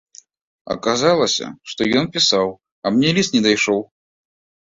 [0.75, 2.47] Аказалася, што ён пісаў,
[2.85, 3.81] а мне ліст не дайшоў.